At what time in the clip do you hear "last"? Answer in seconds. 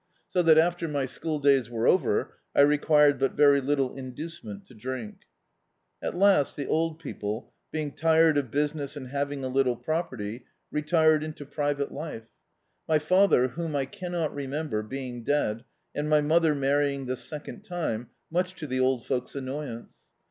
6.17-6.55